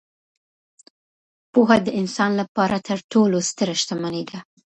پوهه 1.51 1.77
د 1.85 1.87
انسان 1.99 2.31
لپاره 2.41 2.77
تر 2.87 2.97
ټولو 3.11 3.37
ستره 3.49 3.73
شتمني 3.81 4.23
ده. 4.29 4.39